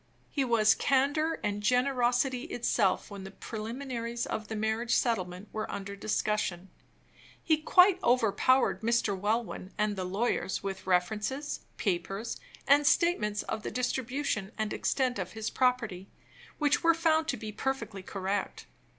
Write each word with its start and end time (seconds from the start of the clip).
He 0.31 0.43
was 0.43 0.73
candor 0.73 1.39
and 1.43 1.61
generosity 1.61 2.45
itself 2.45 3.11
when 3.11 3.23
the 3.23 3.29
preliminaries 3.29 4.25
of 4.25 4.47
the 4.47 4.55
marriage 4.55 4.95
settlement 4.95 5.47
were 5.53 5.69
under 5.71 5.95
discussion. 5.95 6.71
He 7.43 7.57
quite 7.57 7.99
overpowered 8.03 8.81
Mr. 8.81 9.15
Welwyn 9.15 9.71
and 9.77 9.95
the 9.95 10.03
lawyers 10.03 10.63
with 10.63 10.87
references, 10.87 11.59
papers, 11.77 12.39
and 12.67 12.87
statements 12.87 13.43
of 13.43 13.61
the 13.61 13.69
distribution 13.69 14.51
and 14.57 14.73
extent 14.73 15.19
of 15.19 15.33
his 15.33 15.51
property, 15.51 16.09
which 16.57 16.81
were 16.83 16.95
found 16.95 17.27
to 17.27 17.37
be 17.37 17.51
perfectly 17.51 18.01
correct. 18.01 18.65